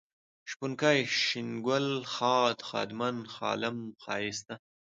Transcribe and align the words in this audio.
شپونکی، 0.49 0.99
شين 1.23 1.49
گل، 1.67 1.87
ښاد، 2.13 2.57
ښادمن، 2.67 3.17
ښالم، 3.33 3.77
ښايسته 4.03 4.55